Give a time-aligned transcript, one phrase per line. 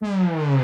[0.00, 0.55] Bonjour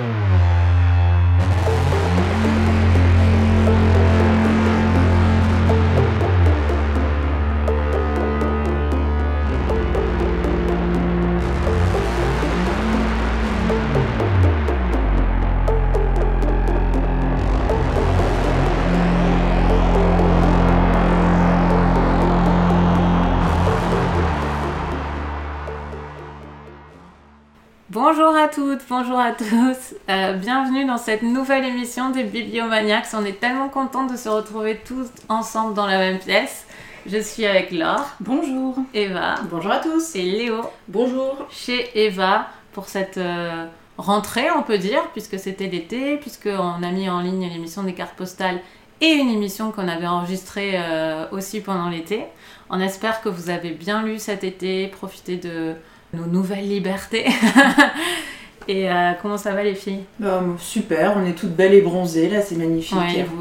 [28.54, 29.94] toutes, bonjour à tous.
[30.10, 33.06] Euh, bienvenue dans cette nouvelle émission des Bibliomaniacs.
[33.14, 36.66] On est tellement contents de se retrouver tous ensemble dans la même pièce.
[37.06, 38.04] Je suis avec Laure.
[38.20, 38.76] Bonjour.
[38.92, 39.36] Eva.
[39.50, 40.14] Bonjour à tous.
[40.16, 40.60] Et Léo.
[40.88, 41.46] Bonjour.
[41.50, 43.64] Chez Eva pour cette euh,
[43.96, 48.16] rentrée, on peut dire, puisque c'était l'été, puisqu'on a mis en ligne l'émission des cartes
[48.16, 48.60] postales
[49.00, 52.24] et une émission qu'on avait enregistrée euh, aussi pendant l'été.
[52.68, 55.74] On espère que vous avez bien lu cet été, profité de
[56.12, 57.26] nos nouvelles libertés.
[58.68, 60.04] Et euh, comment ça va les filles?
[60.18, 62.96] Bah, Super, on est toutes belles et bronzées là, c'est magnifique.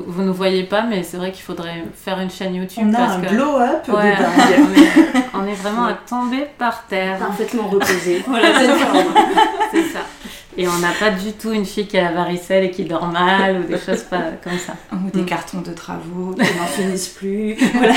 [0.08, 2.84] vous, ne nous voyez pas, mais c'est vrai qu'il faudrait faire une chaîne YouTube.
[2.88, 4.16] On a un glow-up on, est,
[5.34, 7.18] on, est, vraiment à tomber par terre.
[7.20, 8.24] Parfaitement reposé.
[8.28, 8.48] voilà,
[9.72, 10.00] c'est ça.
[10.58, 13.08] Et on n'a pas du tout une fille qui a la varicelle et qui dort
[13.08, 14.74] mal ou des choses pas comme ça.
[14.92, 15.26] Ou des mm.
[15.26, 17.56] cartons de travaux qui n'en finissent plus.
[17.74, 17.94] voilà.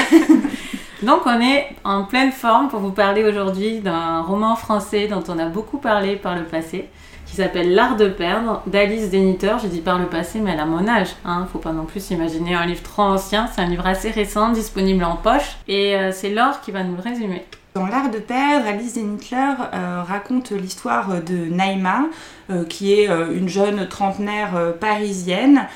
[1.02, 5.38] Donc on est en pleine forme pour vous parler aujourd'hui d'un roman français dont on
[5.38, 6.88] a beaucoup parlé par le passé,
[7.34, 9.58] qui s'appelle L'art de perdre d'Alice Déniteur.
[9.58, 11.08] J'ai dit par le passé, mais elle a mon âge.
[11.24, 11.48] Hein.
[11.52, 13.48] Faut pas non plus imaginer un livre trop ancien.
[13.48, 15.56] C'est un livre assez récent, disponible en poche.
[15.66, 17.44] Et euh, c'est Laure qui va nous le résumer.
[17.76, 22.04] Dans L'Art de perdre, Alice Zenitler euh, raconte l'histoire de Naïma,
[22.48, 25.66] euh, qui est euh, une jeune trentenaire parisienne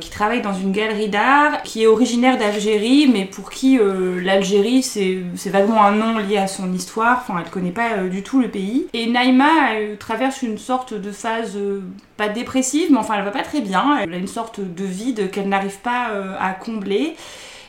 [0.00, 5.48] qui travaille dans une galerie d'art, qui est originaire d'Algérie, mais pour qui l'Algérie c'est
[5.48, 8.88] vaguement un nom lié à son histoire, enfin elle connaît pas du tout le pays.
[8.94, 9.44] Et Naïma
[10.00, 11.56] traverse une sorte de phase
[12.16, 15.30] pas dépressive, mais enfin elle va pas très bien, elle a une sorte de vide
[15.30, 16.08] qu'elle n'arrive pas
[16.40, 17.14] à combler.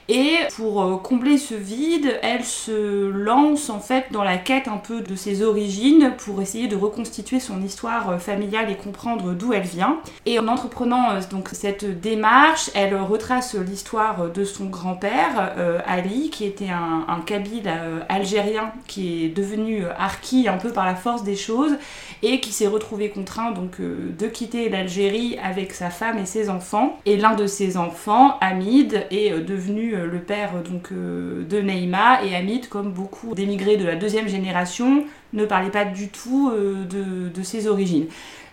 [0.10, 4.78] Et pour euh, combler ce vide, elle se lance en fait dans la quête un
[4.78, 9.52] peu de ses origines pour essayer de reconstituer son histoire euh, familiale et comprendre d'où
[9.52, 9.98] elle vient.
[10.26, 15.54] Et en entreprenant euh, donc cette démarche, elle retrace l'histoire de son grand-père,
[15.86, 17.70] Ali, qui était un, un kabyle
[18.10, 21.76] algérien qui est devenu harki un peu par la force des choses
[22.24, 26.98] et qui s'est retrouvé contraint donc de quitter l'Algérie avec sa femme et ses enfants.
[27.06, 32.36] Et l'un de ses enfants, Hamid, est devenu le père donc euh, de Neymar et
[32.36, 37.44] Hamid, comme beaucoup d'émigrés de la deuxième génération, ne parlait pas du tout euh, de,
[37.44, 38.08] ses origines.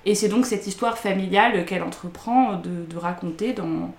[0.07, 3.95] Et c'est donc cette histoire familiale qu'elle entreprend de raconter dans,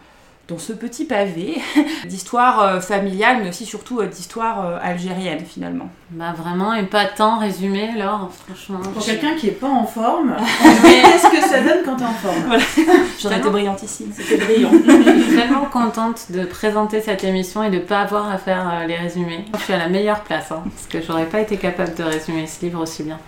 [0.47, 1.59] dans ce petit pavé
[2.05, 5.89] d'histoire euh, familiale, mais aussi surtout euh, d'histoire euh, algérienne finalement.
[6.11, 8.79] Bah vraiment, et pas tant résumé alors, franchement.
[8.93, 10.35] Pour quelqu'un qui est pas en forme,
[10.83, 12.63] qu'est-ce que ça donne quand t'es en forme voilà.
[13.19, 14.11] J'aurais été brillantissime.
[14.15, 14.71] C'était brillant.
[14.71, 18.95] Je suis tellement contente de présenter cette émission et de pas avoir à faire les
[18.95, 19.45] résumés.
[19.57, 22.45] Je suis à la meilleure place, hein, parce que j'aurais pas été capable de résumer
[22.45, 23.19] ce livre aussi bien.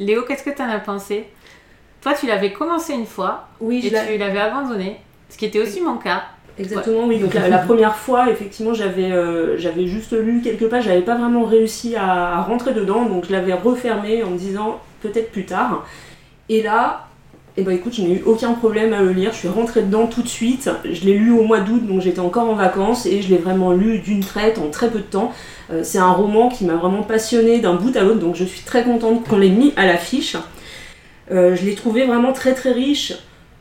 [0.00, 1.28] Léo, qu'est-ce que t'en as pensé?
[2.00, 5.80] Toi, tu l'avais commencé une fois, oui, et tu l'avais abandonné, ce qui était aussi
[5.80, 6.24] mon cas.
[6.58, 7.18] Exactement, oui.
[7.18, 11.44] Donc la, première fois, effectivement, j'avais euh, j'avais juste lu quelques pages, j'avais pas vraiment
[11.44, 15.86] réussi à, rentrer dedans, donc je l'avais refermé en me disant peut-être plus tard.
[16.48, 17.08] Et là,
[17.58, 20.06] eh ben écoute, je n'ai eu aucun problème à le lire, je suis rentrée dedans
[20.06, 20.70] tout de suite.
[20.84, 23.72] Je l'ai lu au mois d'août, donc j'étais encore en vacances, et je l'ai vraiment
[23.72, 25.32] lu d'une traite en très peu de temps.
[25.70, 28.62] Euh, c'est un roman qui m'a vraiment passionné d'un bout à l'autre, donc je suis
[28.62, 30.36] très contente qu'on l'ait mis à l'affiche.
[31.30, 33.14] Euh, je l'ai trouvé vraiment très très riche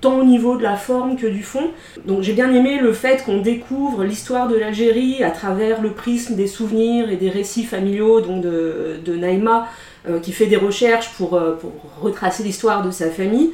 [0.06, 1.72] tant au niveau de la forme que du fond.
[2.06, 6.36] Donc j'ai bien aimé le fait qu'on découvre l'histoire de l'Algérie à travers le prisme
[6.36, 9.68] des souvenirs et des récits familiaux donc de, de Naïma,
[10.08, 13.50] euh, qui fait des recherches pour, euh, pour retracer l'histoire de sa famille.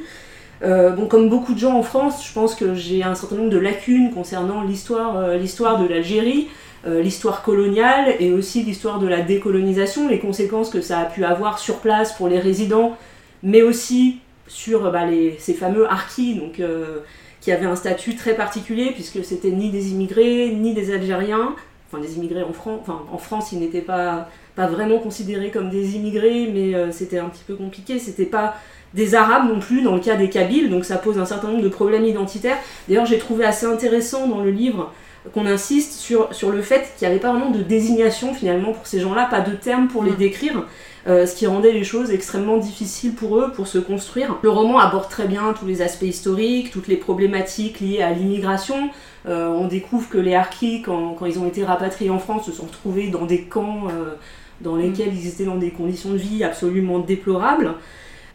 [0.62, 3.50] Euh, bon, comme beaucoup de gens en France, je pense que j'ai un certain nombre
[3.50, 6.48] de lacunes concernant l'histoire, l'histoire de l'Algérie,
[6.86, 11.58] l'histoire coloniale et aussi l'histoire de la décolonisation, les conséquences que ça a pu avoir
[11.58, 12.96] sur place pour les résidents,
[13.42, 14.18] mais aussi
[14.52, 15.06] sur bah,
[15.38, 16.98] ces fameux harkis, donc, euh,
[17.40, 21.54] qui avaient un statut très particulier, puisque c'était ni des immigrés, ni des Algériens.
[21.88, 25.68] Enfin, des immigrés en France, enfin, en France, ils n'étaient pas, pas vraiment considérés comme
[25.68, 27.98] des immigrés, mais euh, c'était un petit peu compliqué.
[27.98, 28.56] C'était pas
[28.94, 31.62] des Arabes non plus dans le cas des Kabyles, donc ça pose un certain nombre
[31.62, 32.58] de problèmes identitaires.
[32.88, 34.92] D'ailleurs, j'ai trouvé assez intéressant dans le livre
[35.34, 38.86] qu'on insiste sur, sur le fait qu'il n'y avait pas vraiment de désignation finalement pour
[38.86, 40.16] ces gens-là, pas de terme pour les mm.
[40.16, 40.66] décrire.
[41.08, 44.38] Euh, ce qui rendait les choses extrêmement difficiles pour eux pour se construire.
[44.42, 48.90] Le roman aborde très bien tous les aspects historiques, toutes les problématiques liées à l'immigration.
[49.26, 52.66] Euh, on découvre que les Harkis, quand, ils ont été rapatriés en France, se sont
[52.66, 54.14] retrouvés dans des camps euh,
[54.60, 57.74] dans lesquels ils étaient dans des conditions de vie absolument déplorables.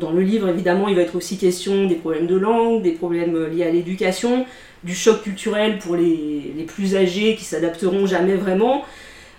[0.01, 3.47] Dans le livre, évidemment, il va être aussi question des problèmes de langue, des problèmes
[3.47, 4.45] liés à l'éducation,
[4.83, 8.83] du choc culturel pour les, les plus âgés qui s'adapteront jamais vraiment,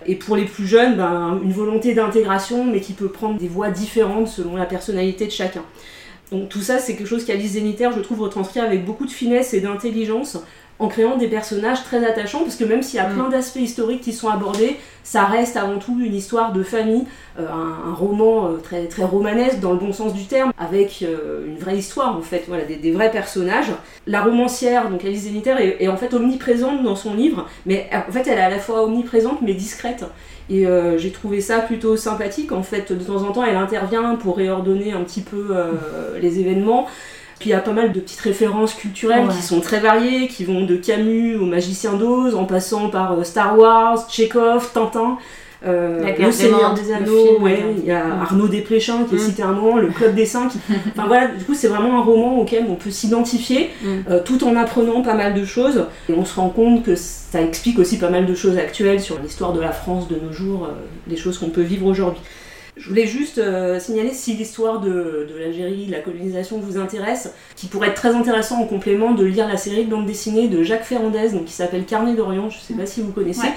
[0.05, 3.69] et pour les plus jeunes, ben, une volonté d'intégration, mais qui peut prendre des voies
[3.69, 5.63] différentes selon la personnalité de chacun.
[6.31, 9.53] Donc tout ça, c'est quelque chose qu'Alice Zénitaire, je trouve, retranscrit avec beaucoup de finesse
[9.53, 10.37] et d'intelligence,
[10.79, 13.13] en créant des personnages très attachants, parce que même s'il y a Mm.
[13.13, 17.03] plein d'aspects historiques qui sont abordés, ça reste avant tout une histoire de famille,
[17.37, 21.03] euh, un, un roman euh, très, très romanesque dans le bon sens du terme, avec
[21.03, 23.71] euh, une vraie histoire en fait, voilà, des, des vrais personnages.
[24.07, 28.11] La romancière, donc Alice Zénitaire, est, est en fait omniprésente dans son livre, mais en
[28.11, 30.05] fait elle est à la fois omniprésente mais discrète.
[30.51, 30.65] Et
[30.97, 32.51] j'ai trouvé ça plutôt sympathique.
[32.51, 35.55] En fait, de temps en temps, elle intervient pour réordonner un petit peu
[36.19, 36.87] les événements.
[37.39, 39.33] Puis il y a pas mal de petites références culturelles Ouais.
[39.33, 43.23] qui sont très variées, qui vont de Camus au Magicien d'Oz, en passant par euh,
[43.23, 45.17] Star Wars, Tchekhov, Tintin.
[45.67, 48.21] euh, le Seigneur des Anneaux, ouais, il y a Mm.
[48.21, 49.21] Arnaud Desplechin qui est Mm.
[49.21, 50.53] cité un moment, le Club des Cinq.
[50.95, 53.87] Enfin voilà, du coup c'est vraiment un roman auquel on peut s'identifier Mm.
[54.09, 55.85] euh, tout en apprenant pas mal de choses.
[56.07, 59.19] Et on se rend compte que ça explique aussi pas mal de choses actuelles sur
[59.21, 60.73] l'histoire de la France de nos jours, euh,
[61.07, 62.21] des choses qu'on peut vivre aujourd'hui.
[62.79, 67.33] Je voulais juste euh, signaler si l'histoire de, de l'Algérie, de la colonisation vous intéresse,
[67.57, 70.63] qui pourrait être très intéressant en complément de lire la série de bande dessinée de
[70.63, 73.47] Jacques Ferrandez, qui s'appelle Carnet d'Orient, je sais pas si vous connaissez.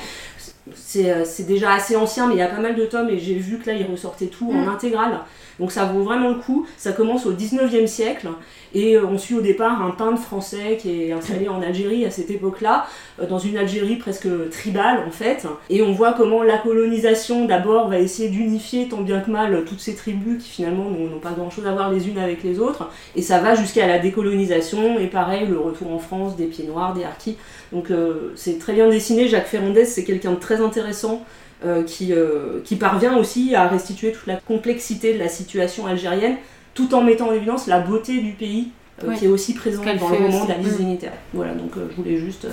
[0.75, 3.19] C'est euh, c'est déjà assez ancien, mais il y a pas mal de tomes et
[3.19, 4.69] j'ai vu que là il ressortait tout en Mm.
[4.69, 5.21] intégrale.
[5.59, 6.67] Donc ça vaut vraiment le coup.
[6.77, 8.29] Ça commence au 19e siècle
[8.75, 12.31] et on suit au départ un peintre français qui est installé en Algérie à cette
[12.31, 12.87] époque-là,
[13.21, 15.47] euh, dans une Algérie presque tribale en fait.
[15.69, 19.81] Et on voit comment la colonisation d'abord va essayer d'unifier tant bien que mal toutes
[19.81, 22.89] ces tribus qui finalement n'ont n'ont pas grand-chose à voir les unes avec les autres.
[23.17, 26.95] Et ça va jusqu'à la décolonisation et pareil le retour en France des pieds noirs,
[26.95, 27.37] des harkis.
[27.73, 29.29] Donc euh, c'est très bien dessiné.
[29.29, 31.25] Jacques Ferrandez c'est quelqu'un de très intéressant.
[31.65, 36.35] euh, qui, euh, qui parvient aussi à restituer toute la complexité de la situation algérienne
[36.75, 38.73] tout en mettant en évidence la beauté du pays
[39.05, 39.17] euh, Oui.
[39.17, 40.49] qui est aussi présente dans le fait roman aussi.
[40.49, 40.77] d'Alice Mm.
[40.79, 41.13] Zénitaire.
[41.33, 42.49] Voilà, donc je voulais juste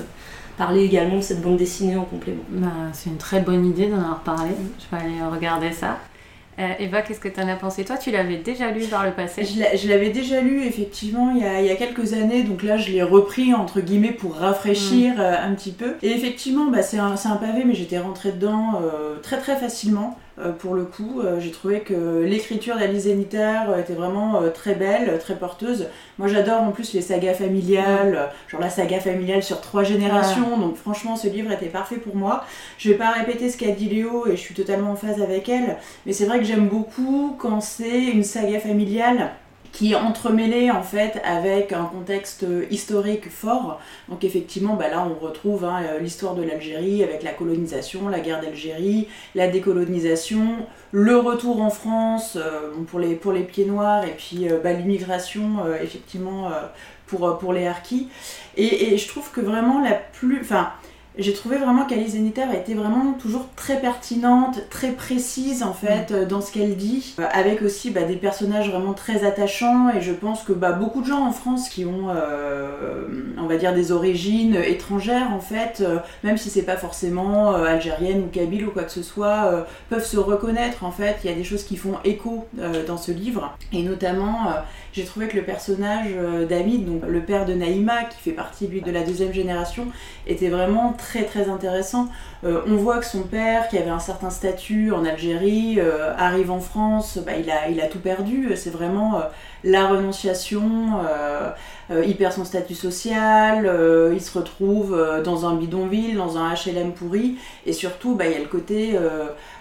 [0.60, 2.44] parler également de cette bande dessinée en complément.
[2.50, 4.52] Bah, c'est une très bonne idée d'en avoir parlé.
[4.78, 5.98] Je vais aller regarder ça.
[6.60, 7.86] Euh, Eva, qu'est-ce que tu en as pensé?
[7.86, 9.46] Toi, tu l'avais déjà lu par le passé.
[9.46, 12.44] Je l'a- je l'avais déjà lu effectivement il y, a, il y a quelques années,
[12.44, 15.96] donc là je l'ai repris entre guillemets pour rafraîchir euh, un petit peu.
[16.02, 20.18] Et effectivement, bah, c'est un, un pavé, mais j'étais rentrée dedans euh, très très facilement.
[20.40, 24.76] Euh, pour le coup, Euh, j'ai trouvé que l'écriture d'Alice Zénitaire euh, était vraiment très
[24.76, 25.88] belle, très porteuse.
[26.18, 30.76] Moi j'adore en plus les sagas familiales, genre la saga familiale sur trois générations, donc
[30.76, 32.44] franchement ce livre était parfait pour moi.
[32.78, 35.50] Je vais pas répéter ce qu'a dit Léo et je suis totalement en phase avec
[35.50, 39.32] elle, mais c'est vrai que j'aime beaucoup quand c'est une saga familiale
[39.80, 43.80] qui est entremêlée en fait avec un contexte historique fort.
[44.10, 48.20] Donc effectivement, bah là on retrouve hein, euh, l'histoire de l'Algérie avec la colonisation, la
[48.20, 54.04] guerre d'Algérie, la décolonisation, le retour en France euh, pour, les, pour les pieds noirs
[54.04, 56.52] et puis euh, bah, l'immigration effectivement
[57.08, 58.10] pour, pour les harkis.
[58.58, 60.42] Et, et je trouve que vraiment la plus...
[60.42, 60.74] Enfin,
[61.18, 66.12] j'ai trouvé vraiment qu'Alice Zénitaire a été vraiment toujours très pertinente, très précise en fait
[66.12, 70.02] euh, dans ce qu'elle dit, euh, avec aussi bah, des personnages vraiment très attachants et
[70.02, 73.08] je pense que bah, beaucoup de gens en France qui ont, euh,
[73.38, 77.66] on va dire, des origines étrangères en fait, euh, même si c'est pas forcément euh,
[77.66, 81.18] algérienne ou kabyle ou quoi que ce soit, peuvent se reconnaître en fait.
[81.24, 82.46] Il y a des choses qui font écho
[82.88, 84.54] dans ce livre et notamment
[84.94, 86.10] j'ai trouvé que le personnage
[86.48, 89.88] d'Hamid, donc le père de Naïma, qui fait partie lui de la deuxième génération,
[90.28, 92.10] était vraiment très très intéressant.
[92.46, 96.52] Euh, on voit que son père, qui avait un certain statut en Algérie, euh, arrive
[96.52, 98.50] en France, bah, il, a, il a tout perdu.
[98.56, 99.22] C'est vraiment euh,
[99.64, 101.02] la renonciation,
[101.90, 103.70] il perd son statut social,
[104.14, 108.36] il se retrouve dans un bidonville, dans un HLM pourri, et surtout bah, il y
[108.36, 108.98] a le côté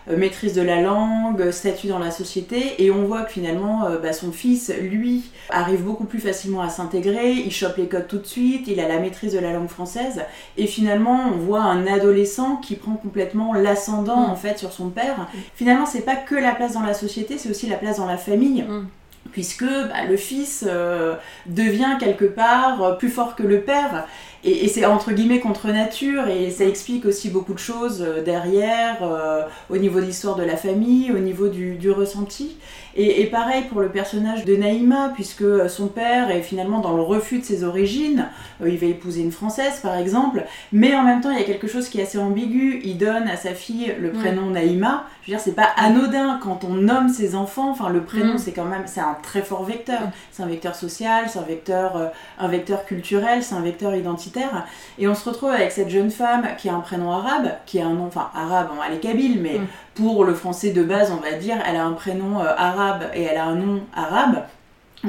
[0.06, 4.30] maîtrise de la langue, statut dans la société, et on voit que finalement bah, son
[4.30, 8.68] fils, lui, arrive beaucoup plus facilement à s'intégrer, il chope les codes tout de suite,
[8.68, 10.20] il a la maîtrise de la langue française,
[10.56, 14.30] et finalement on voit un adolescent qui prend complètement l'ascendant Mm.
[14.30, 15.28] en fait sur son père.
[15.54, 18.16] Finalement c'est pas que la place dans la société, c'est aussi la place dans la
[18.16, 18.62] famille.
[18.62, 18.86] Mm.
[19.32, 21.14] Puisque bah, le fils euh,
[21.46, 24.06] devient quelque part euh, plus fort que le père,
[24.44, 28.22] et, et c'est entre guillemets contre nature, et ça explique aussi beaucoup de choses euh,
[28.22, 32.56] derrière, euh, au niveau de l'histoire de la famille, au niveau du, du ressenti.
[32.96, 36.96] Et, et pareil pour le personnage de Naïma, puisque euh, son père est finalement dans
[36.96, 38.26] le refus de ses origines,
[38.60, 41.44] Euh, il va épouser une Française par exemple, mais en même temps il y a
[41.44, 45.32] quelque chose qui est assez ambigu, il donne à sa fille le prénom Naïma, je
[45.34, 48.38] veux dire c'est pas anodin quand on nomme ses enfants, enfin le prénom Mm.
[48.38, 50.10] c'est quand même, c'est un très fort vecteur, Mm.
[50.32, 52.06] c'est un vecteur social, c'est un vecteur, euh,
[52.38, 54.64] un vecteur culturel, c'est un vecteur identitaire,
[54.98, 57.86] et on se retrouve avec cette jeune femme qui a un prénom arabe, qui a
[57.86, 59.66] un nom, enfin arabe, bon, elle est kabyle, mais Mm.
[59.96, 63.22] pour le français de base on va dire, elle a un prénom euh, arabe et
[63.24, 64.44] elle a un nom arabe,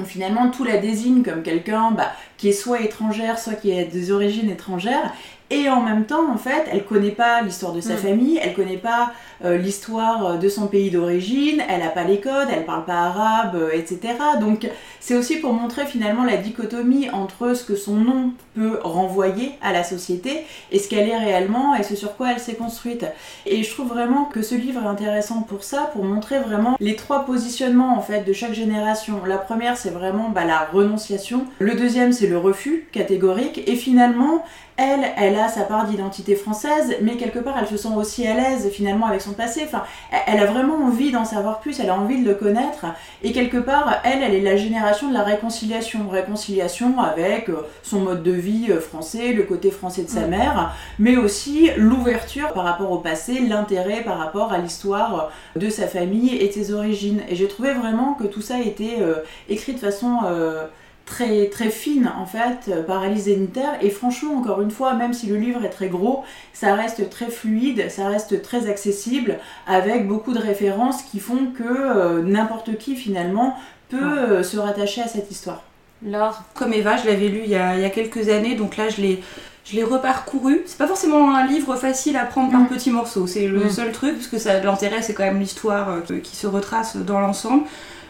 [0.06, 4.12] finalement tout la désigne comme quelqu'un bah, qui est soit étrangère, soit qui a des
[4.12, 5.14] origines étrangères,
[5.50, 7.98] et en même temps, en fait, elle connaît pas l'histoire de sa Mm.
[7.98, 9.12] famille, elle connaît pas
[9.46, 13.56] euh, l'histoire de son pays d'origine, elle a pas les codes, elle parle pas arabe,
[13.56, 14.00] euh, etc.
[14.42, 14.68] Donc
[15.00, 19.72] c'est aussi pour montrer finalement la dichotomie entre ce que son nom peut renvoyer à
[19.72, 20.42] la société
[20.72, 23.06] et ce qu'elle est réellement et ce sur quoi elle s'est construite.
[23.46, 26.96] Et je trouve vraiment que ce livre est intéressant pour ça, pour montrer vraiment les
[26.98, 29.22] trois positionnements en fait de chaque génération.
[29.26, 34.44] La première c'est vraiment bah, la renonciation, le deuxième c'est le refus catégorique et finalement
[34.82, 38.34] elle, elle a sa part d'identité française, mais quelque part elle se sent aussi à
[38.36, 39.62] l'aise finalement avec son passé.
[39.66, 39.84] Enfin,
[40.28, 42.86] elle- a vraiment envie d'en savoir plus, elle a envie de le connaître,
[43.24, 48.00] et quelque part elle, elle est la génération de la réconciliation, réconciliation avec euh, son
[48.02, 52.64] mode de vie euh, français, le côté français de sa mère, mais aussi l'ouverture par
[52.66, 57.22] rapport au passé, l'intérêt par rapport à l'histoire de sa famille et de ses origines.
[57.30, 59.16] Et j'ai trouvé vraiment que tout ça était euh,
[59.50, 60.66] écrit de façon euh,
[61.10, 65.14] très, très fine en fait euh, par Alice Zeniter et franchement encore une fois même
[65.14, 66.24] si le livre est très gros
[66.54, 69.32] ça reste très fluide ça reste très accessible
[69.68, 73.56] avec beaucoup de références qui font que euh, n'importe qui finalement
[73.90, 75.64] peut euh, se rattacher à cette histoire
[76.06, 78.78] Laure, Comme Eva, je l'avais lu il y, a, il y a quelques années, donc
[78.78, 79.22] là je l'ai,
[79.66, 80.62] je l'ai reparcouru.
[80.66, 82.68] C'est pas forcément un livre facile à prendre par Mm.
[82.68, 83.70] petits morceaux, c'est le Mm.
[83.70, 87.20] seul truc, parce que ça, l'intérêt c'est quand même l'histoire euh, qui se retrace dans
[87.20, 87.64] l'ensemble.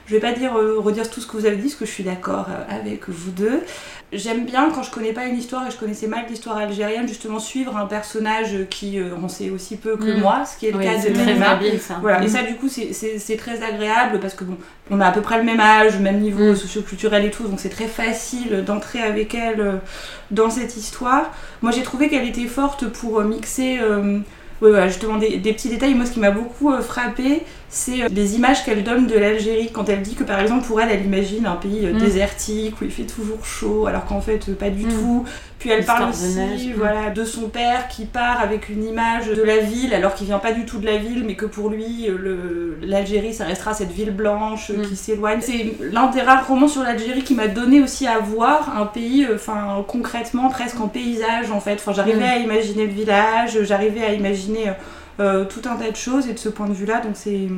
[0.09, 1.91] Je vais pas dire, euh, redire tout ce que vous avez dit, parce que je
[1.91, 3.61] suis d'accord euh, avec vous deux.
[4.11, 7.37] J'aime bien quand je connais pas une histoire et je connaissais mal l'histoire algérienne, justement
[7.37, 10.19] suivre un personnage qui euh, en sait aussi peu que Mm.
[10.19, 11.99] moi, ce qui est le oui, cas de très habile ça.
[12.01, 12.29] Voilà, et Mm.
[12.29, 14.57] ça du coup c'est- très agréable parce que bon,
[14.89, 16.55] on a à peu près le même âge, le même niveau Mm.
[16.55, 19.73] socio-culturel et tout, donc c'est très facile d'entrer avec elle euh,
[20.31, 21.31] dans cette histoire.
[21.61, 24.17] Moi j'ai trouvé qu'elle était forte pour mixer euh,
[24.63, 25.93] ouais, justement des, des petits détails.
[25.93, 29.69] Moi ce qui m'a beaucoup euh, frappé, c'est euh, les images qu'elle donne de l'Algérie
[29.71, 31.97] quand elle dit que par exemple pour elle, elle imagine un pays euh, Mm.
[31.99, 34.89] désertique où il fait toujours chaud alors qu'en fait euh, pas du Mm.
[34.89, 35.25] tout.
[35.59, 36.73] Puis elle parle de aussi neige, mm.
[36.77, 40.39] voilà, de son père qui part avec une image de la ville alors qu'il vient
[40.39, 42.07] pas du tout de la ville mais que pour lui
[42.81, 45.39] l'Algérie ça restera cette ville blanche qui s'éloigne.
[45.41, 49.27] C'est l'un des rares romans sur l'Algérie qui m'a donné aussi à voir un pays
[49.33, 51.73] enfin concrètement presque en paysage en fait.
[51.75, 54.71] Enfin j'arrivais à imaginer le village, j'arrivais à imaginer
[55.19, 57.49] euh, tout un tas de choses et de ce point de vue-là donc c'est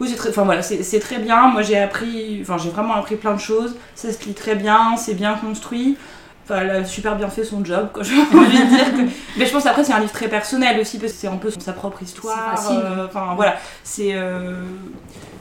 [0.00, 1.48] oui, c'est très, enfin voilà, c'est très bien.
[1.48, 3.76] Moi, j'ai appris, enfin, j'ai vraiment appris plein de choses.
[3.94, 5.96] Ça se lit très bien, c'est bien construit.
[6.44, 8.02] Enfin, elle a super bien fait son job, quoi.
[8.04, 9.10] J'ai envie de dire que...
[9.38, 11.50] Mais je pense après, c'est un livre très personnel aussi, parce que c'est un peu
[11.58, 12.54] sa propre histoire.
[12.70, 13.56] Euh, Enfin, voilà.
[13.82, 14.10] C'est.
[14.12, 14.52] euh,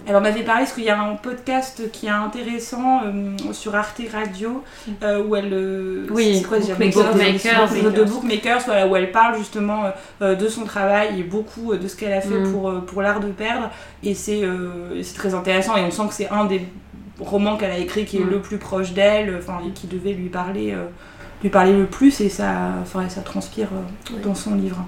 [0.08, 3.74] Elle en avait parlé parce qu'il y a un podcast qui est intéressant euh, sur
[3.76, 4.64] Arte Radio
[5.02, 6.06] euh, où elle.
[6.10, 7.04] Oui, c'est quoi déjà Bookmakers.
[7.14, 7.92] Bookmakers, Bookmakers.
[7.94, 9.84] de Bookmakers, voilà, où elle parle justement
[10.22, 12.52] de son travail et beaucoup de ce qu'elle a fait Mm.
[12.52, 13.70] pour, pour l'art de perdre.
[14.04, 14.42] Et c'est
[15.04, 16.66] c'est très intéressant et on sent que c'est un des
[17.24, 18.30] romans qu'elle a écrit qui est Mm.
[18.30, 20.86] le plus proche d'elle, enfin, et qui devait lui parler, euh,
[21.42, 24.86] lui parler le plus et ça, enfin, ça transpire euh, dans son livre.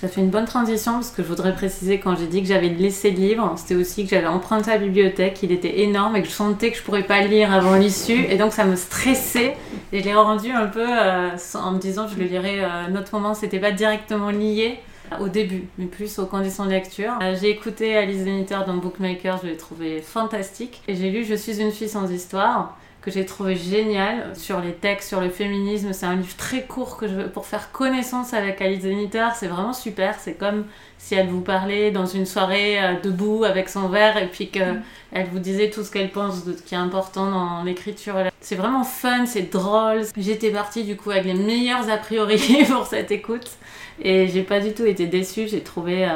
[0.00, 2.68] Ça fait une bonne transition parce que je voudrais préciser quand j'ai dit que j'avais
[2.68, 6.22] laissé le livre, c'était aussi que j'avais emprunté à la bibliothèque, il était énorme et
[6.22, 9.56] que je sentais que je pourrais pas lire avant l'issue et donc ça me stressait
[9.94, 12.62] et je l'ai rendu un peu euh, en me disant que je le lirais
[12.94, 14.80] autre moment, c'était pas directement lié
[15.20, 17.12] au début, mais plus aux conditions de lecture.
[17.22, 21.34] Euh, j'ai écouté Alice Zeniter dans Bookmaker, je l'ai trouvé fantastique et j'ai lu Je
[21.34, 25.92] suis une fille sans histoire que j'ai trouvé génial sur les textes, sur le féminisme.
[25.92, 29.28] C'est un livre très court que je veux pour faire connaissance avec Alice Zeniter.
[29.36, 30.16] C'est vraiment super.
[30.18, 30.64] C'est comme
[30.98, 34.74] si elle vous parlait dans une soirée euh, debout avec son verre et puis que
[35.12, 38.16] elle vous disait tout ce qu'elle pense de ce qui est important dans l'écriture.
[38.40, 40.02] C'est vraiment fun, c'est drôle.
[40.16, 43.50] J'étais partie du coup avec les meilleurs a priori pour cette écoute
[44.02, 45.48] et j'ai pas du tout été déçue.
[45.48, 46.08] J'ai trouvé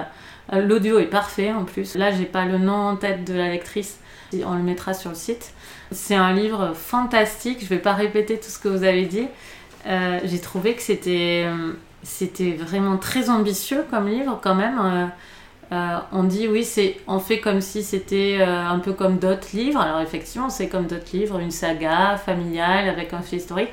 [0.52, 1.94] euh, l'audio est parfait en plus.
[1.94, 3.98] Là, j'ai pas le nom en tête de la lectrice.
[4.44, 5.52] On le mettra sur le site.
[5.90, 7.58] C'est un livre fantastique.
[7.62, 9.26] Je vais pas répéter tout ce que vous avez dit.
[9.86, 11.72] Euh, j'ai trouvé que c'était euh,
[12.02, 14.78] c'était vraiment très ambitieux comme livre quand même.
[14.82, 15.06] Euh,
[15.72, 19.48] euh, on dit oui, c'est on fait comme si c'était euh, un peu comme d'autres
[19.54, 19.80] livres.
[19.80, 23.70] Alors effectivement, c'est comme d'autres livres, une saga familiale avec un fait historique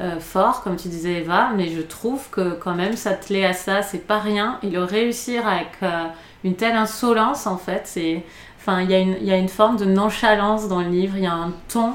[0.00, 1.50] euh, fort, comme tu disais Eva.
[1.56, 4.58] Mais je trouve que quand même, s'atteler à ça, c'est pas rien.
[4.62, 6.04] Et le réussir avec euh,
[6.44, 8.24] une telle insolence, en fait, c'est
[8.62, 11.14] Enfin, il y, a une- il y a une forme de nonchalance dans le livre,
[11.16, 11.94] il y a un ton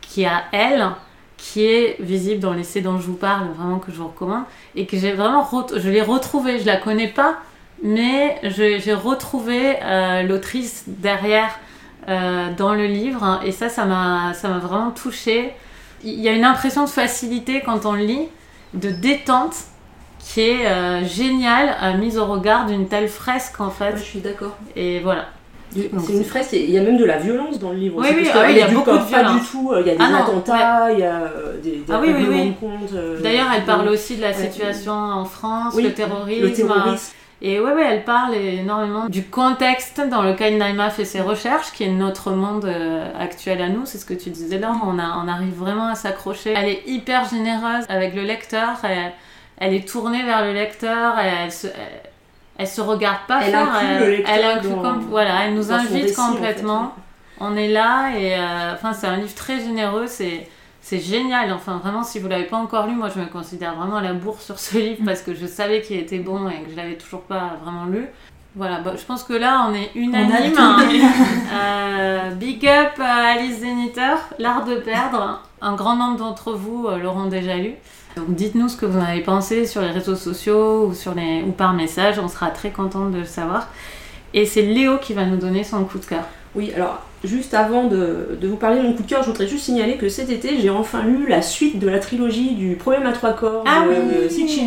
[0.00, 0.86] qui a elle,
[1.36, 4.44] qui est visible dans l'essai dont je vous parle, vraiment que je vous recommande,
[4.76, 5.44] et que j'ai vraiment,
[5.76, 7.38] je l'ai retrouvée, je la connais pas,
[7.82, 11.58] mais j'ai retrouvé euh, l'autrice derrière
[12.06, 15.52] dans le livre, hein, et ça, ça m'a vraiment touchée.
[16.04, 18.28] Il y a une impression de facilité quand on le lit,
[18.74, 19.54] de détente,
[20.18, 23.92] qui est euh, géniale, euh, mise au regard d'une telle fresque en fait.
[23.92, 24.56] Ouais, je suis d'accord.
[24.76, 25.26] Et voilà.
[25.72, 27.96] C'est une fresque, il y a même de la violence dans le livre.
[27.98, 29.40] Oui, aussi, oui, parce ah oui, il y a beaucoup de pas violence.
[29.40, 29.70] du tout.
[29.72, 32.00] euh, Il y a des Ah non, attentats, il y a euh, des, des Ah
[32.02, 32.92] oui, oui, de compte.
[32.92, 34.34] euh, D'ailleurs, elle parle aussi de la Ouais.
[34.34, 36.42] situation en France, Oui, le terrorisme.
[36.42, 37.12] le terrorisme.
[37.42, 41.84] Et ouais, ouais, elle parle énormément du contexte dans lequel Naïma fait ses recherches, qui
[41.84, 43.86] est notre monde euh, actuel à nous.
[43.86, 44.72] C'est ce que tu disais là.
[44.84, 46.52] On, a, on arrive vraiment à s'accrocher.
[46.54, 48.76] Elle est hyper généreuse avec le lecteur.
[48.84, 49.12] Elle,
[49.56, 51.18] elle est tournée vers le lecteur.
[51.18, 51.72] Elle, se, elle,
[52.58, 53.74] elle se regarde pas Elle faire.
[53.74, 56.32] inclut elle, le lecteur elle inclut dans- com- voilà, elle nous invite récit, en fait,
[56.32, 56.94] complètement.
[57.40, 60.06] On est là et euh, enfin c'est un livre très généreux.
[60.06, 60.46] C'est
[60.82, 63.96] c'est génial, enfin vraiment si vous l'avez pas encore lu, moi je me considère vraiment
[63.96, 66.70] à la bourre sur ce livre parce que je savais qu'il était bon et que
[66.70, 68.06] je l'avais toujours pas vraiment lu.
[68.56, 70.54] Voilà, bah, je pense que là on est unanime.
[70.58, 70.78] hein.
[71.52, 75.42] Euh, big up à Alice Zeniter, L'art de perdre.
[75.60, 77.74] Un grand nombre d'entre vous euh, l'auront déjà lu.
[78.16, 81.42] Donc dites-nous ce que vous en avez pensé sur les réseaux sociaux ou, sur les...
[81.42, 83.68] ou par message, on sera très contente de le savoir.
[84.34, 86.24] Et c'est Léo qui va nous donner son coup de cœur.
[86.54, 89.46] Oui, alors juste avant de, de vous parler de mon coup de cœur, je voudrais
[89.46, 93.06] juste signaler que cet été, j'ai enfin lu la suite de la trilogie du Problème
[93.06, 93.96] à trois corps Ah de, oui.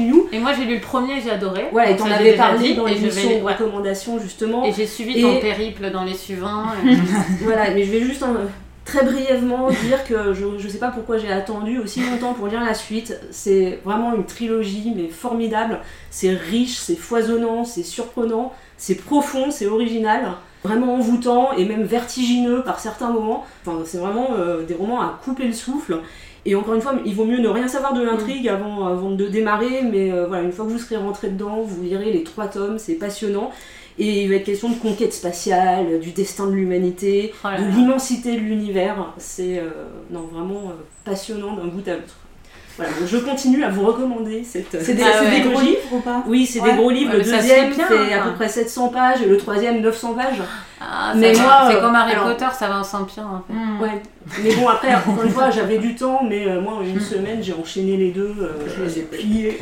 [0.07, 0.21] Liu.
[0.31, 1.65] Et moi j'ai lu le premier, j'ai adoré.
[1.71, 3.53] Voilà, et t'en avais parlé dit, dans vais les- de ouais.
[3.53, 4.63] recommandation justement.
[4.65, 6.65] Et j'ai suivi Et- ton périple dans les suivants.
[6.85, 6.95] et-
[7.43, 8.45] Voilà, mais je vais juste euh,
[8.85, 12.61] très brièvement dire que je, je sais pas pourquoi j'ai attendu aussi longtemps pour lire
[12.63, 13.17] la suite.
[13.31, 15.79] C'est vraiment une trilogie, mais formidable.
[16.11, 20.21] C'est riche, c'est foisonnant, c'est surprenant, c'est profond, c'est original.
[20.63, 23.45] Vraiment envoûtant et même vertigineux par certains moments.
[23.65, 25.99] Enfin, c'est vraiment euh, des romans à couper le souffle.
[26.45, 29.27] Et encore une fois, il vaut mieux ne rien savoir de l'intrigue avant, avant de
[29.27, 32.47] démarrer, mais euh, voilà, une fois que vous serez rentré dedans, vous lirez les trois
[32.47, 33.51] tomes, c'est passionnant.
[33.99, 38.35] Et il va être question de conquête spatiale, du destin de l'humanité, Oh de l'immensité
[38.35, 39.13] de l'univers.
[39.17, 39.69] C'est euh,
[40.11, 40.73] non, vraiment
[41.05, 42.15] passionnant d'un bout à l'autre.
[42.75, 45.41] Voilà, donc je continue à vous recommander cette C'est des, Ah c'est ouais.
[45.41, 46.23] des gros livres ou pas?
[46.25, 46.71] Oui, c'est Ouais.
[46.71, 47.11] des gros livres.
[47.11, 48.27] Ouais, le deuxième fait à hein.
[48.29, 50.41] peu près 700 pages et le troisième 900 pages.
[50.81, 53.53] Ah, Mais moi, c'est euh, comme Harry alors- Potter, ça va en s'empirant en fait.
[53.53, 53.79] Hmm.
[53.81, 54.01] Ouais.
[54.43, 57.43] Mais bon, après, encore une fois, j'avais du temps, mais euh, moi, en une semaine,
[57.43, 58.33] j'ai enchaîné les deux.
[58.41, 59.59] euh, Je les ai pliés.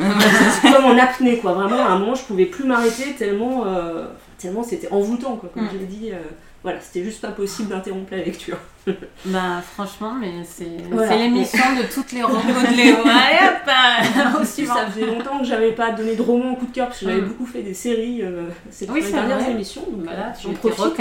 [0.61, 1.51] comme en apnée, quoi.
[1.51, 4.05] Vraiment, à un moment, je pouvais plus m'arrêter tellement, euh,
[4.37, 5.49] tellement c'était envoûtant, quoi.
[5.53, 5.69] Comme Mm.
[5.73, 6.15] je l'ai dit, euh,
[6.63, 8.57] voilà, c'était juste pas possible d'interrompre la lecture.
[9.25, 11.15] Bah franchement, mais c'est Voilà.
[11.15, 12.95] l'émission de toutes les romans de Léo.
[13.05, 14.73] Allez hop, euh, au Si, suivant.
[14.75, 17.21] ça faisait longtemps que j'avais pas donné de roman coup de cœur, parce que j'avais
[17.21, 17.25] Mm.
[17.27, 19.51] beaucoup fait des séries euh, ces Oui, dernières vrai.
[19.51, 19.83] émissions.
[19.87, 20.97] Donc, Bah là, euh, j'en profite.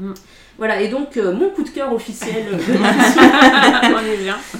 [0.00, 0.12] Mm.
[0.58, 2.64] Voilà, et donc, euh, mon coup de cœur officiel euh,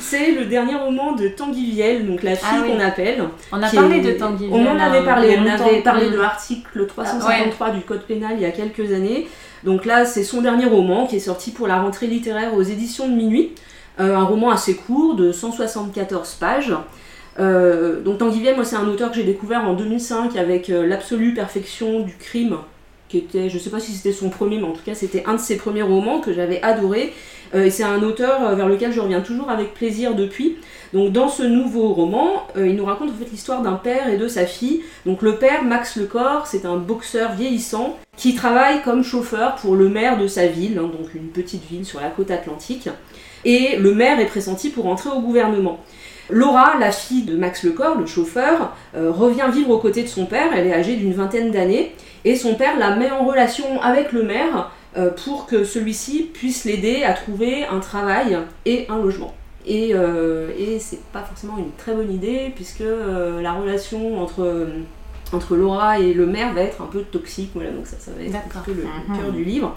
[0.00, 2.70] c'est le dernier roman de Tanguy Viel, donc la fille Ah oui.
[2.72, 3.24] qu'on appelle.
[3.52, 4.48] On a parlé est- de Tanguy.
[4.50, 6.12] On en avait parlé, on avait parlé Mm.
[6.12, 9.28] de l'article 353 du Code pénal il y a quelques années.
[9.64, 13.09] Donc là, c'est son dernier roman qui est sorti pour la rentrée littéraire aux éditions
[13.09, 13.53] de Minuit.
[13.99, 16.75] Euh, un roman assez court de 174 pages.
[17.38, 21.35] Euh, donc Tanguy moi, c'est un auteur que j'ai découvert en 2005 avec euh, L'absolue
[21.35, 22.57] perfection du crime,
[23.09, 25.35] qui était, je sais pas si c'était son premier, mais en tout cas, c'était un
[25.35, 27.12] de ses premiers romans que j'avais adoré.
[27.54, 30.56] Euh, c'est un auteur euh, vers lequel je reviens toujours avec plaisir depuis.
[30.92, 34.28] Donc dans ce nouveau roman, euh, il nous raconte en l'histoire d'un père et de
[34.28, 34.82] sa fille.
[35.06, 39.88] Donc le père, Max Lecor, c'est un boxeur vieillissant qui travaille comme chauffeur pour le
[39.88, 42.88] maire de sa ville, hein, donc une petite ville sur la côte atlantique.
[43.44, 45.80] Et le maire est pressenti pour entrer au gouvernement.
[46.28, 50.50] Laura, la fille de Max Lecor, le chauffeur, revient vivre aux côtés de son père,
[50.54, 51.92] elle est âgée d'une vingtaine d'années,
[52.24, 56.64] et son père la met en relation avec le maire euh, pour que celui-ci puisse
[56.64, 59.35] l'aider à trouver un travail et un logement.
[59.66, 64.42] Et, euh, et c'est pas forcément une très bonne idée puisque euh, la relation entre,
[64.42, 64.66] euh,
[65.33, 68.24] entre Laura et le maire va être un peu toxique, voilà, donc ça, ça va
[68.24, 69.20] être un peu le, le Mhm.
[69.20, 69.76] cœur du livre.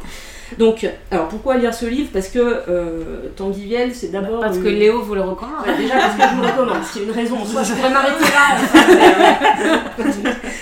[0.58, 2.10] Donc, alors pourquoi lire ce livre?
[2.14, 4.40] Parce que euh, Tanguy Viel, c'est d'abord.
[4.42, 5.66] Parce une- que Léo vous le recommande.
[5.66, 7.90] Ouais, déjà parce que je vous le recommande, c'est une raison en soi, je pourrais
[7.92, 9.84] m'arrêter là.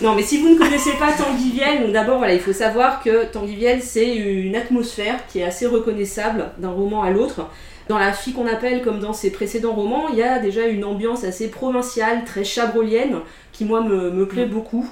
[0.00, 3.02] non, mais si vous ne connaissez pas Tanguy Viel, donc d'abord, voilà, il faut savoir
[3.02, 7.48] que Tanguy Viel, c'est une atmosphère qui est assez reconnaissable d'un roman à l'autre.
[7.88, 10.84] Dans La fille qu'on appelle, comme dans ses précédents romans, il y a déjà une
[10.84, 13.20] ambiance assez provinciale, très chabrolienne,
[13.52, 14.88] qui moi me, me plaît beaucoup.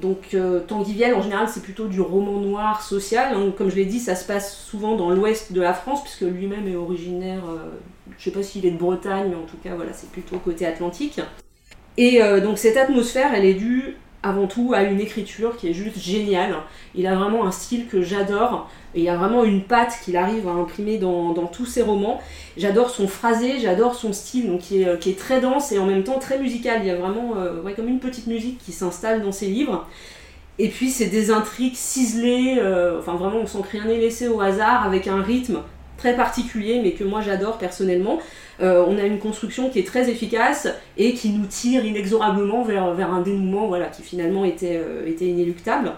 [0.00, 3.34] Donc euh, Tanguy en général, c'est plutôt du roman noir social.
[3.34, 3.52] hein.
[3.56, 6.68] Comme je l'ai dit, ça se passe souvent dans l'ouest de la France, puisque lui-même
[6.68, 7.70] est originaire, euh,
[8.18, 10.66] je sais pas s'il est de Bretagne, mais en tout cas, voilà, c'est plutôt côté
[10.66, 11.20] atlantique.
[11.96, 15.72] Et euh, donc cette atmosphère, elle est due avant tout à une écriture qui est
[15.72, 16.56] juste géniale.
[16.94, 18.68] Il a vraiment un style que j'adore.
[18.94, 22.20] Il y a vraiment une patte qu'il arrive à imprimer dans, tous ses romans.
[22.56, 25.78] J'adore son phrasé, j'adore son style, donc qui est, euh, qui est très dense et
[25.78, 26.80] en même temps très musical.
[26.82, 29.86] Il y a vraiment euh, comme une petite musique qui s'installe dans ses livres.
[30.58, 34.28] Et puis c'est des intrigues ciselées, euh, enfin vraiment on sent que rien n'est laissé
[34.28, 35.60] au hasard, avec un rythme
[36.00, 38.18] très particulier, mais que moi j'adore personnellement.
[38.62, 42.94] Euh, on a une construction qui est très efficace et qui nous tire inexorablement vers,
[42.94, 45.92] vers un dénouement voilà, qui finalement était, euh, était inéluctable.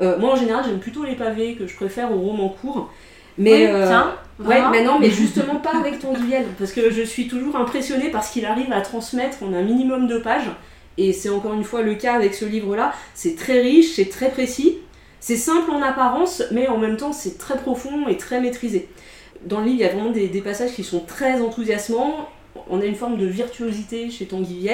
[0.00, 2.90] Euh, moi en général j'aime plutôt les pavés que je préfère au roman court.
[3.38, 7.26] Mais, Oui, tiens, ouais, mais non, mais justement pas avec Tanguy parce que je suis
[7.26, 10.50] toujours impressionnée parce qu'il arrive à transmettre en un minimum de pages,
[10.98, 12.92] et c'est encore une fois le cas avec ce livre-là.
[13.14, 14.78] C'est très riche, c'est très précis,
[15.20, 18.88] c'est simple en apparence, mais en même temps c'est très profond et très maîtrisé.
[19.44, 22.28] Dans le livre, il y a vraiment des, passages qui sont très enthousiasmants.
[22.68, 24.68] On a une forme de virtuosité chez Tanguy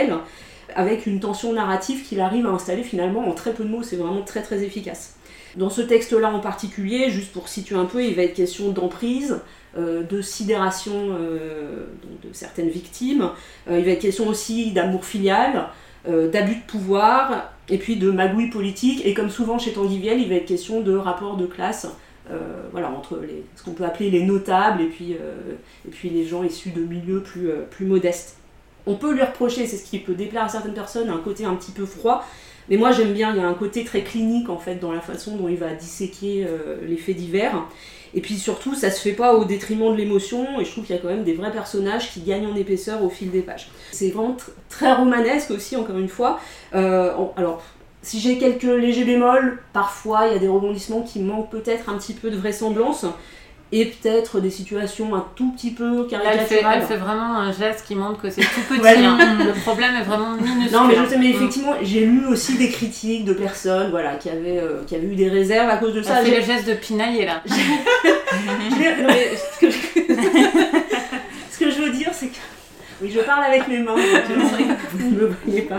[0.75, 3.83] avec une tension narrative qu'il arrive à installer finalement en très peu de mots.
[3.83, 5.17] C'est vraiment très très efficace.
[5.57, 9.41] Dans ce texte-là en particulier, juste pour situer un peu, il va être question d'emprise,
[9.79, 11.87] euh, de sidération euh,
[12.23, 13.31] de certaines victimes.
[13.71, 15.69] Euh, il va être question aussi d'amour filial,
[16.07, 19.05] d'abus de pouvoir, et puis de magouille politique.
[19.05, 21.89] Et comme souvent chez Tanguy il va être question de rapports de classe.
[22.31, 25.55] Euh, voilà, entre les, ce qu'on peut appeler les notables et puis, euh,
[25.87, 28.37] et puis les gens issus de milieux plus, euh, plus modestes.
[28.87, 31.55] On peut lui reprocher, c'est ce qui peut déplaire à certaines personnes, un côté un
[31.55, 32.25] petit peu froid,
[32.69, 35.01] mais moi j'aime bien, il y a un côté très clinique en fait dans la
[35.01, 36.47] façon dont il va disséquer
[36.87, 37.65] les faits divers.
[38.15, 40.95] Et puis surtout, ça se fait pas au détriment de l'émotion, et je trouve qu'il
[40.95, 43.69] y a quand même des vrais personnages qui gagnent en épaisseur au fil des pages.
[43.91, 46.39] C'est vraiment tr- très romanesque aussi, encore une fois.
[46.73, 47.63] Alors,
[48.07, 51.95] si j'ai quelques légers bémols, parfois il y a des rebondissements qui manquent peut-être un
[51.99, 53.05] petit peu de vraisemblance,
[53.73, 56.79] et peut-être des situations un tout petit peu Là, elle, fait, caricaturales.
[56.83, 58.81] elle fait vraiment un geste qui montre que c'est tout petit.
[58.81, 58.97] Ouais.
[59.05, 59.19] hein.
[59.45, 60.73] Le problème est vraiment minuscule.
[60.73, 61.35] Non, mais je sais, mais Mm.
[61.35, 65.17] effectivement, j'ai lu aussi des critiques de personnes voilà, qui, avaient, euh, qui avaient eu
[65.17, 66.21] des réserves à cause de ça.
[66.21, 67.43] Elle fait le geste de pinailler là.
[67.47, 69.77] Je l'ai- non, mais ce, que je...
[71.51, 72.37] ce que je veux dire, c'est que.
[73.03, 74.01] Oui, je parle avec mes mains, donc,
[74.95, 75.77] vous ne me voyez pas.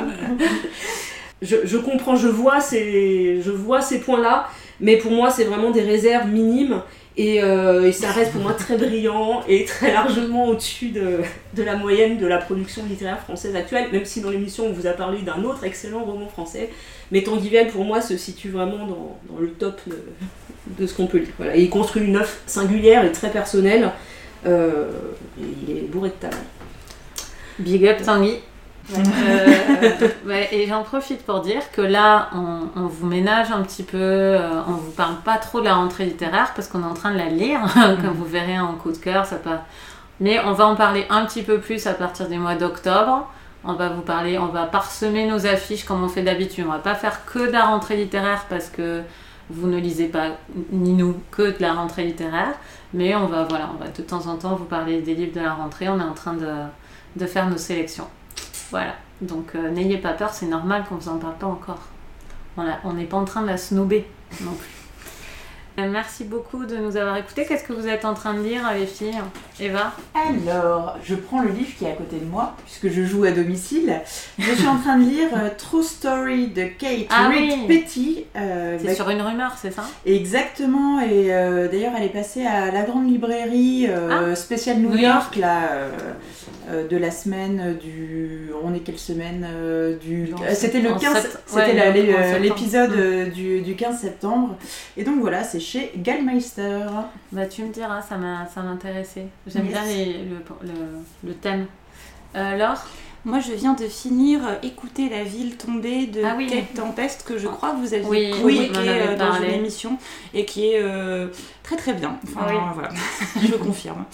[1.42, 4.48] Je, comprends, je vois ces, je vois ces points-là,
[4.80, 6.82] mais pour moi, c'est vraiment des réserves minimes.
[7.16, 12.20] Et, euh, ça reste pour moi très brillant et très largement au-dessus de, la moyenne
[12.20, 15.44] de la production littéraire française actuelle, même si dans l'émission on vous a parlé d'un
[15.44, 16.70] autre excellent roman français.
[17.12, 19.82] Mais Tanguy Viel, pour moi, se situe vraiment dans, le top
[20.68, 21.34] de, ce qu'on peut lire.
[21.38, 21.56] Voilà.
[21.56, 23.92] Il construit une œuvre singulière et très personnelle.
[24.46, 24.90] Euh,
[25.40, 26.38] et il est bourré de talent.
[27.60, 28.40] Big up Tanguy.
[28.96, 33.84] Euh, ouais, et j'en profite pour dire que là, on, on vous ménage un petit
[33.84, 36.94] peu, euh, on vous parle pas trop de la rentrée littéraire parce qu'on est en
[36.94, 37.60] train de la lire,
[38.02, 39.50] comme vous verrez en coup de cœur, ça peut...
[40.20, 43.28] Mais on va en parler un petit peu plus à partir du mois d'octobre.
[43.64, 46.66] On va vous parler, on va parsemer nos affiches comme on fait d'habitude.
[46.68, 49.04] On va pas faire que de la rentrée littéraire parce que
[49.50, 50.30] vous ne lisez pas,
[50.72, 52.54] ni nous, que de la rentrée littéraire.
[52.94, 55.42] Mais on va, voilà, on va de temps en temps vous parler des livres de
[55.42, 55.88] la rentrée.
[55.88, 56.50] On est en train de,
[57.16, 58.08] de faire nos sélections.
[58.70, 58.96] Voilà.
[59.22, 61.88] Donc euh, n'ayez pas peur, c'est normal qu'on vous en parle pas encore.
[62.84, 64.08] On n'est pas en train de la snober
[64.42, 64.77] non plus.
[65.80, 67.46] Euh, Merci beaucoup de nous avoir écoutés.
[67.46, 69.14] Qu'est-ce que vous êtes en train de lire, les filles
[69.60, 73.26] Eva Alors, je prends le livre qui est à côté de moi, puisque je joue
[73.26, 74.02] à domicile.
[74.40, 77.68] Je suis en train de lire euh, True Story de Kate Ah Reed oui.
[77.68, 78.26] Petty.
[78.36, 82.44] euh, C'est bah, sur une rumeur, c'est ça Exactement, et euh, d'ailleurs elle est passée
[82.46, 85.90] à la grande librairie euh, spéciale New, New York, là, euh,
[86.72, 88.50] euh, de la semaine du...
[88.64, 90.34] On est quelle semaine euh, du...
[90.44, 91.12] Euh, C'était le sept- 15...
[91.12, 93.00] en sept- C'était ouais, euh, l'épisode Mm.
[93.00, 94.56] euh, du, du 15 septembre.
[94.98, 96.86] Et donc voilà, c'est chez Gallmeister.
[97.32, 99.28] Bah tu me diras, ça m'a ça m'intéressait.
[99.48, 99.74] J'aime Yes.
[99.74, 100.74] bien les- le, le,
[101.24, 101.66] le thème.
[102.36, 102.84] Euh, Laure?
[103.26, 106.48] Moi, je viens de finir Écouter la ville tombée de Ah oui.
[106.48, 109.50] Kate Tempest, que je crois que vous aviez Oui, euh, dans parlé.
[109.50, 109.98] une émission,
[110.34, 111.28] et qui est euh,
[111.62, 112.18] très très bien.
[112.24, 112.56] Enfin, Oui.
[112.74, 112.90] voilà,
[113.42, 114.06] je confirme.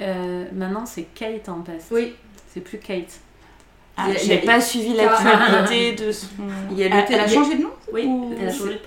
[0.00, 1.88] Euh, Maintenant c'est Kate Tempest.
[1.90, 2.14] Oui.
[2.48, 3.20] C'est plus Kate.
[3.98, 5.04] Ah, j'ai pas suivi Ah.
[5.04, 6.26] l'actualité de son...
[6.70, 8.78] Il y a le elle, a changé de nom Oui, Ou- elle a changé de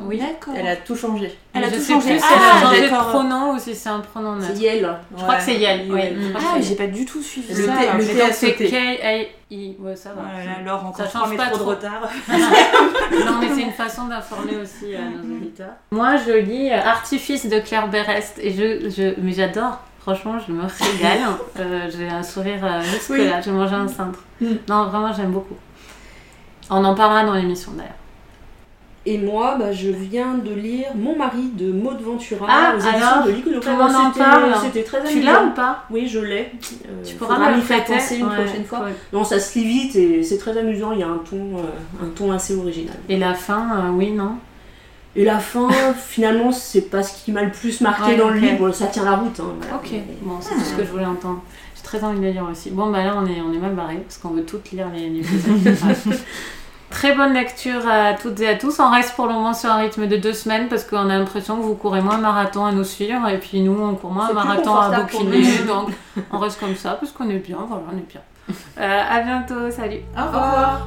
[0.00, 0.18] oui.
[0.18, 0.54] D'accord.
[0.56, 1.36] Elle a tout changé.
[1.52, 2.10] Elle a je tout sais changé.
[2.12, 4.48] plus si Ah, elle a changé de pronom ou si c'est un pronom neutre.
[4.54, 4.96] C'est Yel.
[5.14, 5.86] Je crois que c'est Yel.
[5.92, 6.32] Mm.
[6.36, 7.72] Ah, j'ai pas du tout suivi Le ça.
[7.74, 8.68] alors le a sauté.
[8.70, 9.76] K-A-I.
[9.78, 10.22] Ouais, ça va.
[10.24, 11.70] Oh là là, Laure, encore Ça change pas métros de trop.
[11.70, 12.08] retard.
[12.30, 15.74] non, mais c'est une façon d'informer aussi euh, nos auditeurs.
[15.90, 19.80] Moi, je lis Artifice de Claire Berest et je, je mais j'adore.
[20.06, 21.18] Franchement, je me régale.
[21.58, 23.40] Euh, J'ai un sourire euh, jusque là.
[23.40, 24.20] Je mangeais un cintre.
[24.40, 24.46] Mm.
[24.68, 25.56] Non, vraiment, j'aime beaucoup.
[26.70, 27.92] On en parlera dans l'émission d'ailleurs.
[29.08, 32.96] Et moi, bah, je viens de lire Mon mari de Maud Ventura Ah, aux éditions
[32.98, 33.30] alors, de
[34.56, 35.32] en C'était- très Tu amusant.
[35.32, 35.84] l'as ou pas?
[35.90, 36.52] Oui, je l'ai.
[36.84, 38.86] Euh, Tu pourras m'y faire penser une Ouais, prochaine fois.
[39.12, 40.92] Non, ça se lit vite et c'est très amusant.
[40.92, 42.96] Il y a un ton, euh, un ton assez original.
[43.08, 44.38] Et la fin, euh, oui, non?
[45.16, 45.68] Et la fin,
[46.08, 48.70] finalement, c'est pas ce qui m'a le plus marqué Ouais, dans le livre.
[48.72, 49.40] Ça tient la route.
[49.40, 49.76] hein, voilà.
[49.76, 49.90] Ok,
[50.22, 51.40] bon, c'est tout ce que je voulais entendre.
[51.74, 52.70] J'ai très envie de les lire aussi.
[52.70, 55.08] Bon, bah là, on est, on est mal barré parce qu'on veut toutes lire les.
[55.22, 56.16] Ouais.
[56.88, 58.78] Très bonne lecture à toutes et à tous.
[58.78, 61.56] On reste pour le moment sur un rythme de deux semaines parce qu'on a l'impression
[61.56, 64.34] que vous courez moins marathon à nous suivre et puis nous on court moins plus
[64.36, 65.48] marathon à confortable pour bouquiner.
[65.62, 65.66] nous.
[65.66, 65.88] Donc
[66.32, 68.20] on reste comme ça parce qu'on est bien, voilà, on est bien.
[68.80, 70.00] Euh, à bientôt, salut.
[70.16, 70.86] Au revoir.